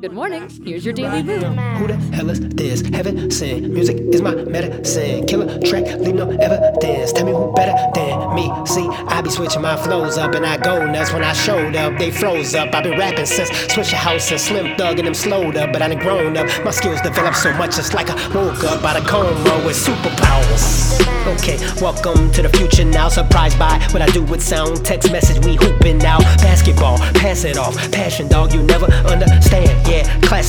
[0.00, 0.48] Good morning.
[0.64, 1.42] Here's your daily move.
[1.42, 2.80] Who the hell is this?
[2.80, 3.68] Heaven sent.
[3.70, 5.26] Music is my medicine.
[5.26, 7.12] Killer track, leave no evidence.
[7.12, 8.50] Tell me who better than me.
[8.66, 11.98] See, I be switching my flows up and I go nuts when I showed up.
[11.98, 12.74] They froze up.
[12.74, 15.98] i been rapping since Swishahouse and Slim Thug and them slowed up, but I done
[15.98, 16.46] grown up.
[16.64, 20.92] My skills developed so much it's like I woke up out of coma with superpowers.
[21.24, 23.08] Okay, welcome to the future now.
[23.08, 24.84] Surprised by what I do with sound.
[24.84, 26.18] Text message, we hooping now.
[26.38, 27.76] Basketball, pass it off.
[27.92, 29.61] Passion, dog, you never understand.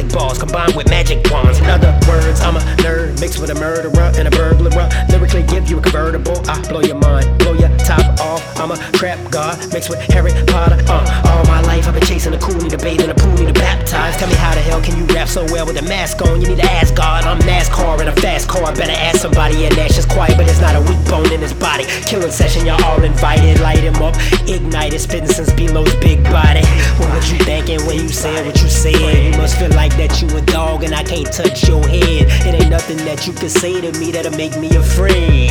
[0.00, 1.58] Classic balls combined with magic wands.
[1.58, 4.70] In other words, I'm a nerd mixed with a murderer and a burglar.
[5.10, 6.40] Lyrically, give you a convertible.
[6.48, 8.40] I blow your mind, blow your top off.
[8.58, 10.80] I'm a crap god mixed with Harry Potter.
[10.88, 13.52] Uh, all my life I've been chasing a debating a bathe in a pool, need
[13.52, 14.16] to baptize.
[14.16, 16.40] Tell me how the hell can you rap so well with a mask on?
[16.40, 17.24] You need to ask God.
[17.24, 18.64] I'm NASCAR in a fast car.
[18.64, 21.40] I Better ask somebody, and that's just quiet, but there's not a weak bone in
[21.40, 21.84] his body.
[22.06, 23.60] Killing session, y'all all invited.
[23.60, 24.16] Light him up,
[24.48, 26.64] ignite it, spitting since Belo's big body.
[26.96, 28.94] What you thinking when you said what you said?
[28.96, 32.26] You must feel like that you a dog and I can't touch your head.
[32.46, 35.50] It ain't nothing that you can say to me that'll make me a friend.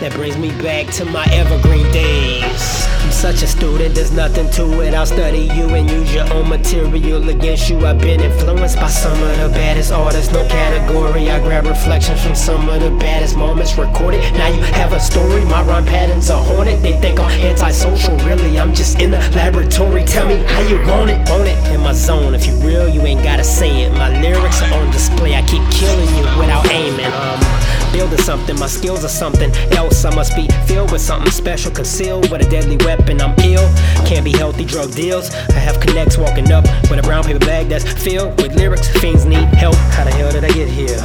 [0.00, 2.86] That brings me back to my evergreen days.
[3.06, 4.92] I'm such a student, there's nothing to it.
[4.92, 7.86] I'll study you and use your own material against you.
[7.86, 11.30] I've been influenced by some of the baddest artists, no category.
[11.30, 14.20] I grab reflections from some of the baddest moments recorded.
[14.34, 16.82] Now you have a story, my rhyme patterns are haunted.
[16.82, 18.58] They think I'm antisocial, really.
[18.58, 20.04] I'm just in the laboratory.
[20.04, 22.34] Tell me how you want it, own it in my zone.
[22.34, 22.85] If you real,
[23.36, 23.92] gotta say it.
[23.92, 25.34] My lyrics are on display.
[25.34, 27.04] I keep killing you without aiming.
[27.04, 27.38] Um,
[27.92, 30.06] building something, my skills are something else.
[30.06, 33.20] I must be filled with something special, concealed with a deadly weapon.
[33.20, 33.68] I'm ill,
[34.06, 35.34] can't be healthy drug deals.
[35.50, 38.88] I have connects walking up with a brown paper bag that's filled with lyrics.
[39.00, 39.76] Fiends need help.
[39.92, 40.96] How the hell did I get here?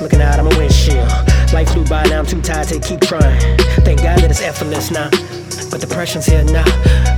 [0.00, 1.08] Looking out of my windshield.
[1.52, 3.58] Life flew by, now I'm too tired to keep trying.
[3.84, 5.10] Thank God that it's effortless now.
[5.70, 6.64] But the pressure's here now.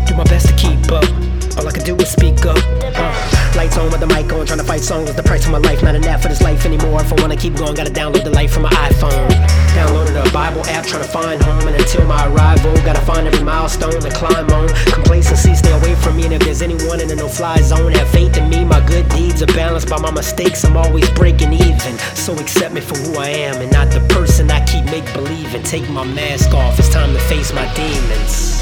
[0.06, 1.45] Do my best to keep up.
[1.56, 2.58] All I can do is speak up.
[2.58, 5.08] Uh, lights on with the mic on, trying to fight songs.
[5.08, 7.00] With the price of my life, not enough for this life anymore.
[7.00, 9.28] If I wanna keep going, gotta download the life from my iPhone.
[9.72, 11.66] Downloaded a Bible app, trying to find home.
[11.66, 14.68] And until my arrival, gotta find every milestone to climb on.
[14.92, 16.24] Complacency, stay away from me.
[16.24, 18.64] And if there's anyone in the no fly zone, have faith in me.
[18.64, 20.64] My good deeds are balanced by my mistakes.
[20.64, 21.98] I'm always breaking even.
[22.14, 25.62] So accept me for who I am and not the person I keep make believing.
[25.62, 28.55] Take my mask off, it's time to face my demons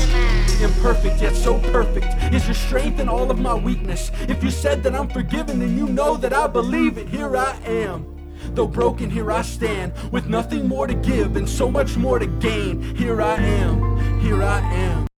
[0.85, 4.11] imperfect yet so perfect is your strength in all of my weakness.
[4.29, 7.09] If you said that I'm forgiven, then you know that I believe it.
[7.09, 8.05] Here I am.
[8.53, 12.27] Though broken, here I stand with nothing more to give and so much more to
[12.27, 12.83] gain.
[12.97, 14.21] Here I am.
[14.21, 15.07] Here I am.